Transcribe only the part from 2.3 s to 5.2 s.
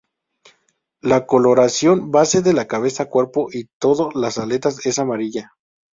de la cabeza, cuerpo, y todas las aletas es